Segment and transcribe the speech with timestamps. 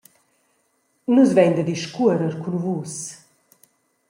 [1.13, 2.93] Nus vein da discuorer cun Vus.»